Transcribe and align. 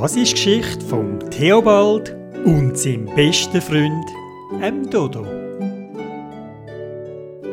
Das 0.00 0.16
ist 0.16 0.30
die 0.30 0.34
Geschichte 0.34 0.86
vom 0.86 1.20
Theobald 1.30 2.16
und 2.46 2.78
seinem 2.78 3.04
besten 3.14 3.60
Freund, 3.60 4.06
dem 4.58 4.88
Dodo. 4.88 5.26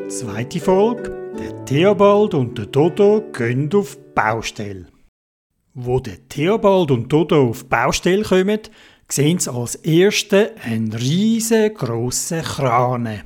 Zweite 0.07 0.61
Folge. 0.61 1.33
Der 1.37 1.65
Theobald 1.65 2.33
und 2.35 2.57
der 2.57 2.67
Dodo 2.67 3.21
gehen 3.33 3.69
auf 3.73 3.97
die 3.97 4.01
Baustelle. 4.15 4.85
Wo 5.73 5.99
der 5.99 6.25
Theobald 6.29 6.91
und 6.91 7.11
Dodo 7.11 7.49
auf 7.49 7.63
die 7.63 7.67
Baustelle 7.67 8.23
kommen, 8.23 8.61
sehen 9.09 9.39
sie 9.39 9.51
als 9.51 9.75
Erste 9.75 10.55
einen 10.63 10.93
riesengroßen 10.93 12.43
Kran. 12.43 13.23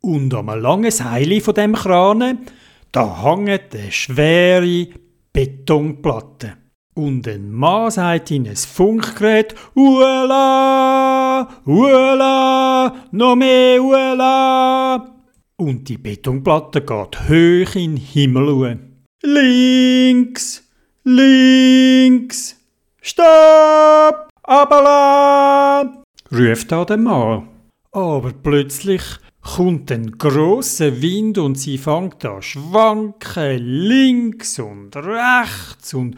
Und 0.00 0.32
am 0.32 0.46
langen 0.46 0.92
Seil 0.92 1.40
von 1.40 1.54
dem 1.54 1.74
Kran, 1.74 2.46
da 2.92 3.24
hängt 3.24 3.74
eine 3.74 3.90
schwere 3.90 4.86
Betonplatte. 5.32 6.59
Und 6.94 7.28
ein 7.28 7.52
Mann 7.52 7.90
sagt 7.90 8.32
in 8.32 8.48
ein 8.48 8.56
Funkgerät, 8.56 9.54
Uela, 9.76 11.48
Uela, 11.64 12.94
noch 13.12 13.36
mehr 13.36 13.80
Uela. 13.80 15.14
Und 15.56 15.88
die 15.88 15.98
Betonplatte 15.98 16.80
geht 16.80 17.28
hoch 17.28 17.74
in 17.76 17.94
den 17.94 17.96
Himmel. 17.96 18.78
Links, 19.22 20.68
links, 21.04 22.56
stopp, 23.00 24.28
abala, 24.42 26.02
ruft 26.32 26.72
da 26.72 26.84
der 26.84 26.96
Mann. 26.96 27.48
Aber 27.92 28.32
plötzlich 28.32 29.02
kommt 29.42 29.92
ein 29.92 30.18
grosser 30.18 31.00
Wind 31.00 31.38
und 31.38 31.56
sie 31.56 31.78
fängt 31.78 32.24
an 32.24 32.42
schwanken, 32.42 33.58
links 33.58 34.58
und 34.58 34.96
rechts 34.96 35.94
und 35.94 36.16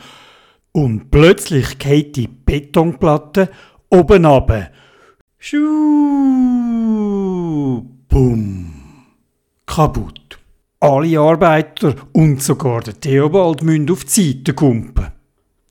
und 0.72 1.10
plötzlich 1.10 1.78
geht 1.78 2.16
die 2.16 2.28
Betonplatte 2.28 3.50
oben 3.90 4.24
runter. 4.24 4.70
Schuh, 5.38 5.82
kaputt. 9.66 10.38
Alle 10.80 11.18
Arbeiter 11.20 11.94
und 12.12 12.42
sogar 12.42 12.80
der 12.80 12.98
Theobald 13.00 13.62
müssen 13.62 13.90
auf 13.90 14.04
die 14.04 14.32
Seite 14.32 14.52
kumpen. 14.52 15.06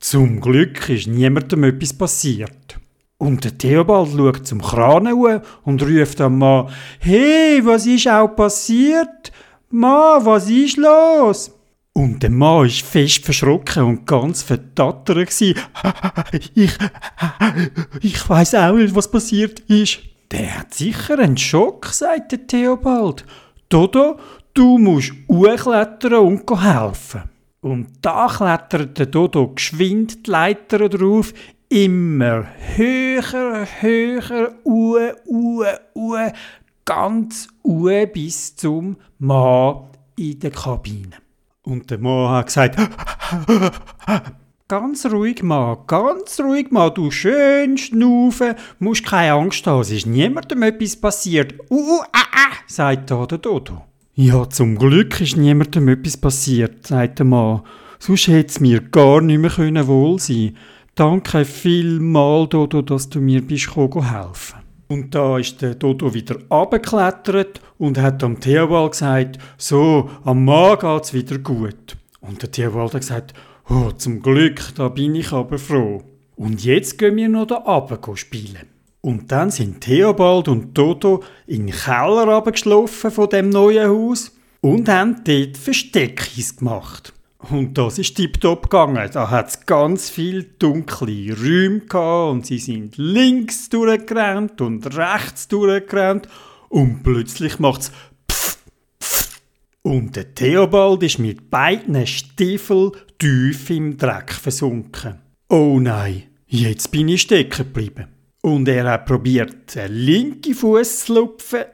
Zum 0.00 0.40
Glück 0.40 0.88
ist 0.88 1.06
niemandem 1.06 1.64
etwas 1.64 1.92
passiert. 1.92 2.78
Und 3.18 3.44
der 3.44 3.56
Theobald 3.56 4.10
schaut 4.16 4.46
zum 4.46 4.60
Kran 4.60 5.06
und 5.06 5.82
ruft 5.82 6.20
am 6.20 6.38
Mann, 6.38 6.70
Hey, 6.98 7.64
was 7.64 7.86
ist 7.86 8.08
auch 8.08 8.34
passiert? 8.34 9.30
Mann, 9.70 10.24
was 10.24 10.50
ist 10.50 10.76
los? 10.76 11.52
Und 11.94 12.22
der 12.22 12.30
Mann 12.30 12.62
war 12.62 12.68
fest 12.68 13.24
verschrocken 13.24 13.82
und 13.84 14.06
ganz 14.06 14.42
verdattert. 14.42 15.28
Ich, 16.54 16.72
ich 18.00 18.28
weiß 18.28 18.54
auch 18.54 18.74
nicht, 18.74 18.94
was 18.94 19.10
passiert 19.10 19.60
ist. 19.60 20.00
Der 20.30 20.60
hat 20.60 20.72
sicher 20.72 21.18
einen 21.18 21.36
Schock, 21.36 21.86
sagt 21.86 22.32
der 22.32 22.46
Theobald. 22.46 23.26
Dodo, 23.68 24.18
du 24.54 24.78
musst 24.78 25.12
hochklettern 25.28 26.14
und 26.14 26.62
helfen. 26.62 27.24
Und 27.60 27.88
da 28.00 28.26
klettert 28.26 28.98
der 28.98 29.06
Dodo 29.06 29.48
geschwind 29.48 30.26
die 30.26 30.30
Leiter 30.30 30.88
drauf, 30.88 31.34
immer 31.68 32.46
höher, 32.74 33.66
höher, 33.80 34.54
uhe, 34.64 35.16
uhe, 35.26 35.80
uhe, 35.94 36.32
ganz 36.84 37.48
uhe 37.62 38.06
bis 38.06 38.56
zum 38.56 38.96
Mann 39.18 39.90
in 40.16 40.40
der 40.40 40.50
Kabine. 40.50 41.21
Und 41.64 41.90
der 41.90 41.98
Mann 41.98 42.30
hat 42.30 42.46
gesagt, 42.46 42.76
ganz 44.68 45.06
ruhig 45.06 45.44
Mann, 45.44 45.78
ganz 45.86 46.40
ruhig 46.40 46.72
Mann, 46.72 46.92
du 46.94 47.12
schön 47.12 47.78
schnaufen, 47.78 48.54
musst 48.80 49.04
keine 49.04 49.34
Angst 49.34 49.64
haben, 49.66 49.82
es 49.82 49.92
ist 49.92 50.06
niemandem 50.06 50.62
etwas 50.64 50.96
passiert. 50.96 51.54
Uh, 51.70 51.76
uh, 51.76 52.02
ah, 52.12 52.26
ah, 52.32 52.56
sagt 52.66 53.12
da 53.12 53.26
der 53.26 53.38
Dodo. 53.38 53.84
Ja, 54.14 54.48
zum 54.50 54.76
Glück 54.76 55.20
ist 55.20 55.36
niemandem 55.36 55.88
etwas 55.88 56.16
passiert, 56.16 56.84
sagt 56.84 57.20
der 57.20 57.26
Mann. 57.26 57.62
Sonst 58.00 58.26
hätte 58.26 58.48
es 58.48 58.58
mir 58.58 58.80
gar 58.80 59.20
nicht 59.20 59.38
mehr 59.38 59.50
können 59.50 59.86
wohl 59.86 60.18
sein 60.18 60.56
Danke 60.96 61.44
vielmal, 61.44 62.48
Dodo, 62.48 62.82
dass 62.82 63.08
du 63.08 63.20
mir 63.20 63.40
bist 63.40 63.68
gekommen 63.68 64.10
helfen. 64.10 64.61
Und 64.92 65.14
da 65.14 65.38
ist 65.38 65.62
der 65.62 65.74
Dodo 65.74 66.12
wieder 66.12 66.36
abgeklettert 66.50 67.62
und 67.78 67.96
hat 67.96 68.22
am 68.22 68.40
Theobald 68.40 68.92
gesagt, 68.92 69.38
so, 69.56 70.10
am 70.22 70.44
Mann 70.44 70.78
geht's 70.78 71.14
wieder 71.14 71.38
gut. 71.38 71.96
Und 72.20 72.42
der 72.42 72.50
Theobald 72.50 72.92
hat 72.92 73.00
gesagt, 73.00 73.32
oh, 73.70 73.90
zum 73.92 74.20
Glück, 74.20 74.60
da 74.74 74.90
bin 74.90 75.14
ich 75.14 75.32
aber 75.32 75.56
froh. 75.56 76.02
Und 76.36 76.62
jetzt 76.62 76.98
gehen 76.98 77.16
wir 77.16 77.30
noch 77.30 77.46
da 77.46 77.54
runter 77.54 78.18
spielen. 78.18 78.68
Und 79.00 79.32
dann 79.32 79.50
sind 79.50 79.80
Theobald 79.80 80.48
und 80.48 80.76
Dodo 80.76 81.22
in 81.46 81.68
den 81.68 81.74
Keller 81.74 82.28
runtergeschlafen 82.28 83.10
von 83.10 83.30
dem 83.30 83.48
neuen 83.48 83.88
Haus 83.88 84.36
und 84.60 84.90
haben 84.90 85.24
dort 85.24 85.56
Versteckis 85.56 86.58
gemacht. 86.58 87.14
Und 87.50 87.76
das 87.76 87.98
ist 87.98 88.14
tiptop 88.14 88.70
gegangen. 88.70 89.10
Da 89.12 89.30
hat 89.30 89.48
es 89.48 89.66
ganz 89.66 90.10
viel 90.10 90.54
dunkle 90.58 91.36
Räume 91.36 91.80
gehabt 91.80 92.32
und 92.32 92.46
sie 92.46 92.58
sind 92.58 92.96
links 92.96 93.68
durchgerannt 93.68 94.60
und 94.60 94.96
rechts 94.96 95.48
durchgerannt 95.48 96.28
und 96.68 97.02
plötzlich 97.02 97.58
macht 97.58 97.82
es 97.82 97.92
und 99.82 100.14
der 100.14 100.32
Theobald 100.34 101.02
ist 101.02 101.18
mit 101.18 101.50
beiden 101.50 102.06
Stiefeln 102.06 102.92
tief 103.18 103.68
im 103.70 103.96
Dreck 103.96 104.32
versunken. 104.32 105.18
Oh 105.48 105.80
nein, 105.80 106.22
jetzt 106.46 106.92
bin 106.92 107.08
ich 107.08 107.22
stecken 107.22 107.64
geblieben. 107.64 108.06
Und 108.42 108.68
er 108.68 108.88
hat 108.88 109.06
probiert, 109.06 109.74
den 109.74 109.92
linken 109.92 110.54
Fuß 110.54 111.06
zu 111.06 111.14
lupfen 111.14 111.64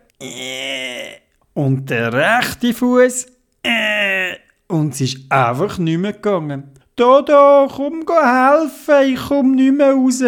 und 1.55 1.91
den 1.91 2.05
rechten 2.05 2.73
Fuß 2.75 3.27
und 4.69 4.95
es 4.95 5.01
ist 5.01 5.31
einfach 5.31 5.79
nicht 5.79 5.99
mehr 5.99 6.13
gegangen. 6.13 6.71
Dodo, 6.97 7.69
komm 7.75 8.05
helfen, 8.09 9.13
ich 9.13 9.21
komm 9.21 9.53
nicht 9.53 9.75
mehr 9.75 9.95
raus. 9.95 10.23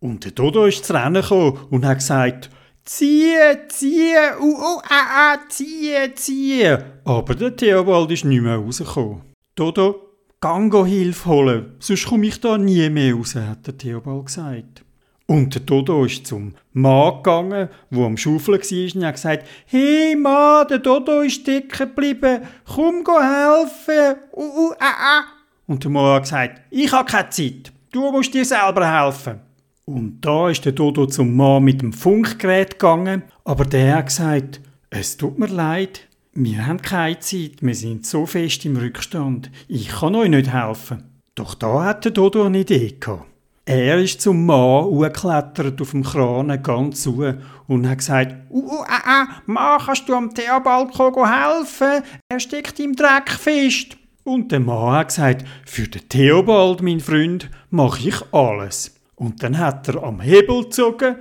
Und 0.00 0.24
der 0.24 0.32
Dodo 0.32 0.66
ist 0.66 0.84
zu 0.84 0.94
Rennen 0.94 1.22
gekommen 1.22 1.58
und 1.70 1.84
hat 1.84 1.98
gesagt, 1.98 2.50
Ziehe, 2.84 3.68
ziehe, 3.68 4.36
uh, 4.40 4.42
uh, 4.42 4.80
ah, 4.88 5.34
ah, 5.34 5.38
ziehe, 5.48 6.14
ziehe. 6.14 7.00
Aber 7.04 7.34
der 7.34 7.54
Theobald 7.54 8.10
ist 8.10 8.24
nicht 8.24 8.42
mehr 8.42 8.56
rausgekommen. 8.56 9.22
Dodo, 9.54 10.08
gang 10.40 10.74
Hilfe 10.86 11.28
holen, 11.28 11.76
sonst 11.78 12.06
komme 12.06 12.26
ich 12.26 12.40
da 12.40 12.56
nie 12.56 12.88
mehr 12.88 13.14
raus, 13.14 13.34
hat 13.34 13.66
der 13.66 13.76
Theobald 13.76 14.26
gesagt. 14.26 14.82
Und 15.30 15.54
der 15.54 15.62
Dodo 15.62 16.06
ist 16.06 16.26
zum 16.26 16.56
Mann 16.72 17.18
gegangen, 17.18 17.68
der 17.88 18.04
am 18.04 18.16
Schaufeln 18.16 18.58
war, 18.58 18.96
und 18.96 19.06
hat 19.06 19.14
gesagt, 19.14 19.46
«Hey 19.66 20.16
Mann, 20.16 20.66
der 20.66 20.80
Dodo 20.80 21.20
ist 21.20 21.42
stecken 21.42 21.88
geblieben, 21.94 22.40
komm 22.64 23.04
helfen!» 23.06 24.16
uh, 24.32 24.40
uh, 24.40 24.72
ah, 24.80 25.20
ah. 25.20 25.22
Und 25.68 25.84
der 25.84 25.90
Mann 25.92 26.16
hat 26.16 26.22
gesagt, 26.24 26.62
«Ich 26.70 26.90
habe 26.90 27.08
keine 27.08 27.30
Zeit, 27.30 27.70
du 27.92 28.10
musst 28.10 28.34
dir 28.34 28.44
selber 28.44 28.84
helfen.» 29.04 29.38
Und 29.84 30.20
da 30.20 30.50
ist 30.50 30.64
der 30.64 30.72
Dodo 30.72 31.06
zum 31.06 31.36
Mann 31.36 31.62
mit 31.62 31.80
dem 31.80 31.92
Funkgerät 31.92 32.80
gegangen, 32.80 33.22
aber 33.44 33.64
der 33.64 33.98
hat 33.98 34.06
gesagt, 34.06 34.60
«Es 34.90 35.16
tut 35.16 35.38
mir 35.38 35.46
leid, 35.46 36.08
wir 36.32 36.66
haben 36.66 36.82
keine 36.82 37.20
Zeit, 37.20 37.58
wir 37.60 37.76
sind 37.76 38.04
so 38.04 38.26
fest 38.26 38.64
im 38.64 38.76
Rückstand, 38.76 39.52
ich 39.68 39.90
kann 39.90 40.16
euch 40.16 40.28
nicht 40.28 40.52
helfen.» 40.52 41.04
Doch 41.36 41.54
da 41.54 41.84
hat 41.84 42.04
der 42.04 42.10
Dodo 42.10 42.42
eine 42.42 42.58
Idee 42.58 42.96
gehabt. 42.98 43.29
Er 43.72 43.98
ist 43.98 44.20
zum 44.20 44.46
Mann 44.46 44.82
hochgeklettert 44.86 45.80
auf 45.80 45.92
dem 45.92 46.02
Kran 46.02 46.60
ganz 46.60 47.02
zu 47.02 47.24
und 47.68 47.88
hat 47.88 47.98
gesagt, 47.98 48.34
uh, 48.50 48.58
uh, 48.58 48.84
ah, 48.84 49.28
Mann, 49.46 49.80
kannst 49.86 50.08
du 50.08 50.14
am 50.16 50.34
Theobald 50.34 50.88
helfen? 50.98 52.02
Er 52.28 52.40
steckt 52.40 52.80
im 52.80 52.96
Dreck 52.96 53.30
fest. 53.30 53.96
Und 54.24 54.50
der 54.50 54.58
Mann 54.58 54.94
hat 54.96 55.06
gesagt, 55.08 55.46
für 55.64 55.86
den 55.86 56.08
Theobald, 56.08 56.82
mein 56.82 56.98
Freund, 56.98 57.48
mache 57.70 58.08
ich 58.08 58.16
alles. 58.32 58.96
Und 59.14 59.40
dann 59.40 59.56
hat 59.56 59.86
er 59.86 60.02
am 60.02 60.20
Hebel 60.20 60.64
gezogen 60.64 61.14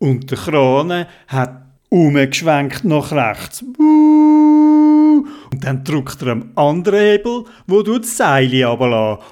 und 0.00 0.28
der 0.28 0.38
Kran 0.38 1.06
hat 1.28 1.62
umgeschwenkt 1.88 2.82
nach 2.82 3.12
rechts. 3.12 3.62
Und 3.78 5.28
dann 5.60 5.84
drückt 5.84 6.20
er 6.22 6.32
am 6.32 6.50
anderen 6.56 6.98
Hebel, 6.98 7.44
wo 7.68 7.82
du 7.82 8.00
das 8.00 8.16
Seil 8.16 8.64
runterlässt. 8.64 9.22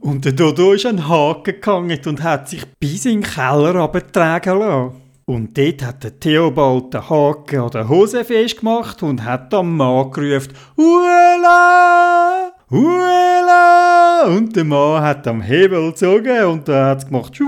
Und 0.00 0.24
der 0.24 0.32
Dodo 0.32 0.72
ist 0.72 0.86
an 0.86 0.96
den 0.96 1.08
Haken 1.08 1.44
gegangen 1.44 2.00
und 2.06 2.22
hat 2.22 2.48
sich 2.48 2.64
bis 2.78 3.04
in 3.04 3.20
den 3.20 3.22
Keller 3.22 3.74
abgetragen 3.76 4.58
lassen. 4.58 4.94
Und 5.24 5.58
dort 5.58 5.84
hat 5.84 6.04
der 6.04 6.18
Theobald 6.18 6.94
den 6.94 7.08
Haken 7.08 7.60
an 7.60 7.70
der 7.70 7.88
Hose 7.88 8.24
festgemacht 8.24 9.02
und 9.02 9.24
hat 9.24 9.52
am 9.52 9.76
Mann 9.76 10.10
gerufen, 10.10 10.54
Uela! 10.76 12.52
Uela! 12.70 14.26
Und 14.28 14.56
der 14.56 14.64
Mann 14.64 15.02
hat 15.02 15.26
am 15.26 15.42
Hebel 15.42 15.90
gezogen 15.90 16.44
und 16.44 16.68
da 16.68 16.90
hat 16.90 16.98
es 16.98 17.06
gemacht! 17.06 17.38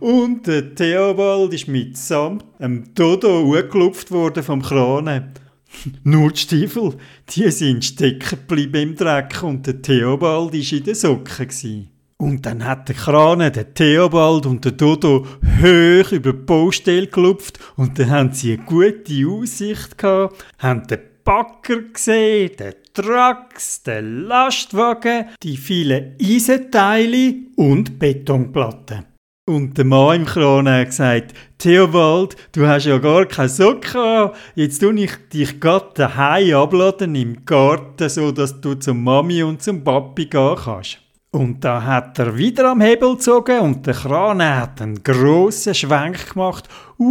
Und 0.00 0.46
der 0.46 0.74
Theobald 0.74 1.52
ist 1.52 1.68
mitsamt 1.68 2.44
dem 2.60 2.94
Dodo 2.94 3.44
hochgelupft 3.44 4.10
worden 4.10 4.42
vom 4.42 4.62
Kranen. 4.62 5.32
Nur 6.04 6.32
die 6.32 6.38
Stiefel, 6.38 6.94
die 7.30 7.50
sind 7.50 7.84
stecken 7.84 8.38
geblieben 8.46 8.90
im 8.90 8.96
Dreck 8.96 9.42
und 9.42 9.66
der 9.66 9.82
Theobald 9.82 10.52
war 10.52 10.72
in 10.78 10.84
den 10.84 10.94
Socken. 10.94 11.88
Und 12.18 12.46
dann 12.46 12.64
hat 12.64 12.88
der 12.88 12.94
Krane, 12.94 13.50
der 13.50 13.74
Theobald 13.74 14.46
und 14.46 14.64
der 14.64 14.72
Dodo 14.72 15.26
hoch 15.60 16.12
über 16.12 16.32
die 16.32 16.38
Baustelle 16.38 17.08
gelupft 17.08 17.58
und 17.76 17.98
dann 17.98 18.10
haben 18.10 18.32
sie 18.32 18.52
eine 18.52 18.64
gute 18.64 19.26
Aussicht 19.26 19.98
gehabt, 19.98 20.44
haben 20.58 20.86
den 20.86 21.00
Bagger 21.24 21.82
gesehen, 21.82 22.52
den 22.58 22.74
Trucks, 22.94 23.82
den 23.82 24.24
Lastwagen, 24.24 25.26
die 25.42 25.56
vielen 25.56 26.16
Eisenteile 26.20 27.34
und 27.56 27.98
Betonplatten. 27.98 29.11
Und 29.52 29.76
der 29.76 29.84
Mann 29.84 30.22
im 30.22 30.26
Kran 30.26 30.66
hat 30.66 30.86
gesagt, 30.86 31.34
Theobald, 31.58 32.36
du 32.52 32.66
hast 32.66 32.86
ja 32.86 32.96
gar 32.96 33.26
keine 33.26 33.50
Socken 33.50 34.30
Jetzt 34.54 34.80
tue 34.80 34.94
ich 34.94 35.12
dich 35.30 35.60
gerade 35.60 35.90
daheim 35.94 36.54
abladen 36.54 37.14
im 37.14 37.44
Garten, 37.44 38.08
so 38.08 38.32
dass 38.32 38.62
du 38.62 38.76
zum 38.76 39.04
Mami 39.04 39.42
und 39.42 39.62
zum 39.62 39.84
Papi 39.84 40.24
gehen 40.24 40.56
kannst. 40.64 41.00
Und 41.32 41.62
da 41.62 41.82
hat 41.82 42.18
er 42.18 42.38
wieder 42.38 42.70
am 42.70 42.80
Hebel 42.80 43.12
gezogen 43.12 43.60
und 43.60 43.86
der 43.86 43.94
Kran 43.94 44.42
hat 44.42 44.80
einen 44.80 45.02
grossen 45.02 45.74
Schwenk 45.74 46.32
gemacht. 46.32 46.66
Und 46.96 47.10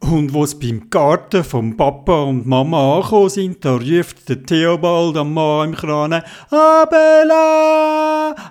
wo 0.00 0.46
sie 0.46 0.56
beim 0.56 0.88
Garten 0.90 1.42
vom 1.42 1.76
Papa 1.76 2.22
und 2.22 2.46
Mama 2.46 2.98
angekommen 2.98 3.30
sind, 3.30 3.64
da 3.64 3.74
ruft 3.74 4.28
der 4.28 4.44
Theobald 4.44 5.16
am 5.16 5.34
Mann 5.34 5.70
im 5.70 5.74
Kran 5.74 6.22
«Abela! 6.50 8.01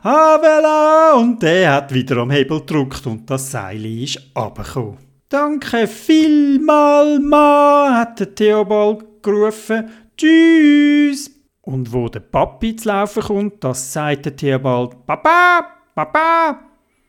Abela!» 0.04 1.14
Und 1.16 1.42
der 1.42 1.74
hat 1.74 1.94
wieder 1.94 2.18
am 2.18 2.32
Hebel 2.32 2.60
gedrückt 2.60 3.06
und 3.08 3.30
das 3.30 3.52
Seil 3.52 3.86
ist 3.86 4.20
runtergekommen. 4.36 4.98
«Danke 5.30 5.88
vielmal, 5.88 7.20
Ma!» 7.20 8.00
hat 8.00 8.20
der 8.20 8.36
Theobald 8.36 9.24
gerufen. 9.24 9.90
«Tschüss!» 10.18 11.32
Und 11.62 11.94
wo 11.94 12.10
der 12.10 12.22
Papi 12.22 12.76
zu 12.76 12.90
laufen 12.90 13.24
kommt, 13.24 13.64
das 13.64 13.94
sagt 13.94 14.26
der 14.26 14.36
Tierbald, 14.36 15.06
Papa, 15.06 15.68
Papa, 15.96 16.60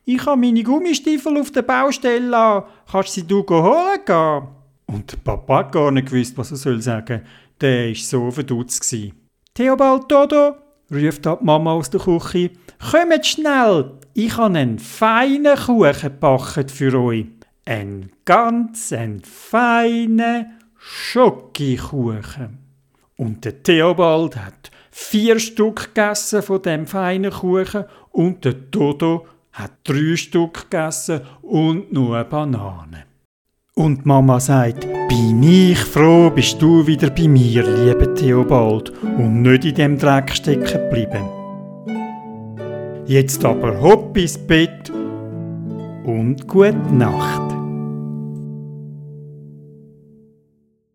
ich 0.04 0.24
habe 0.26 0.40
meine 0.40 0.62
Gummistiefel 0.62 1.38
auf 1.38 1.50
der 1.50 1.62
Baustelle 1.62 2.36
an, 2.36 2.64
kannst 2.90 3.14
sie 3.14 3.26
du 3.26 3.44
holen 3.48 4.00
gehen? 4.04 4.48
Und 4.86 5.10
der 5.10 5.16
Papa 5.18 5.58
hat 5.58 5.72
gar 5.72 5.90
nicht 5.90 6.10
gewusst, 6.10 6.36
was 6.36 6.50
er 6.50 6.56
soll 6.58 6.82
sagen. 6.82 7.22
Der 7.60 7.88
war 7.88 7.94
so 7.94 8.30
verdutzt. 8.30 8.94
Theobald 9.54 10.10
Dodo, 10.10 10.56
ruft 10.92 11.24
die 11.24 11.34
Mama 11.40 11.72
aus 11.72 11.90
der 11.90 12.00
Küche, 12.00 12.50
kommt 12.90 13.26
schnell, 13.26 13.92
ich 14.14 14.36
habe 14.36 14.58
einen 14.58 14.78
feinen 14.78 15.56
Kuchen 15.56 16.00
gebacken 16.00 16.68
für 16.68 16.94
euch. 17.00 17.26
Einen 17.64 18.10
ganz 18.24 18.92
einen 18.92 19.22
feinen 19.22 20.58
Schokokuchen. 20.76 22.58
Und 23.16 23.44
der 23.44 23.62
Theobald 23.62 24.36
hat 24.36 24.70
vier 24.90 25.38
Stück 25.38 25.94
gegessen 25.94 26.42
von 26.42 26.60
dem 26.60 26.86
feinen 26.86 27.30
Kuchen 27.30 27.84
und 28.10 28.44
der 28.44 28.54
Dodo 28.54 29.26
hat 29.52 29.72
drei 29.84 30.16
Stück 30.16 30.70
gegessen 30.70 31.20
und 31.40 31.92
nur 31.92 32.16
eine 32.16 32.24
Banane. 32.24 33.11
Und 33.74 34.04
Mama 34.04 34.38
sagt, 34.38 34.86
bin 35.08 35.42
ich 35.42 35.78
froh, 35.78 36.28
bist 36.28 36.60
du 36.60 36.86
wieder 36.86 37.08
bei 37.08 37.26
mir, 37.26 37.62
lieber 37.62 38.14
Theobald, 38.14 38.92
und 39.02 39.40
nicht 39.40 39.64
in 39.64 39.74
dem 39.74 39.98
Dreck 39.98 40.30
stecken 40.34 40.90
geblieben. 40.90 41.26
Jetzt 43.06 43.42
aber 43.46 43.80
hopp 43.80 44.14
ins 44.18 44.36
Bett 44.36 44.90
und 46.04 46.46
gute 46.46 46.76
Nacht. 46.92 47.51